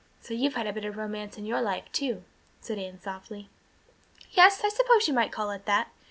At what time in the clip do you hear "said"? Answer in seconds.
2.59-2.79